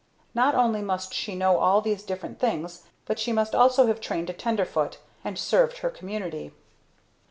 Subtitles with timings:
[0.33, 4.31] Not only must she know all these different things but she must also have trained
[4.31, 6.51] a Tenderfoot, and served her community.